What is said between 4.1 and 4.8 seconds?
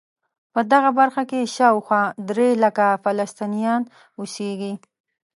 اوسېږي.